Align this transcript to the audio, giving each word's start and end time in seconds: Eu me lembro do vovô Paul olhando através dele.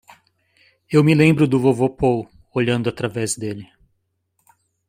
Eu 0.91 1.03
me 1.03 1.13
lembro 1.13 1.47
do 1.47 1.59
vovô 1.59 1.87
Paul 1.87 2.27
olhando 2.55 2.89
através 2.89 3.37
dele. 3.37 3.69